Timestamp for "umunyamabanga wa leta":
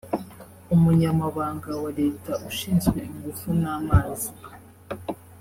0.75-2.31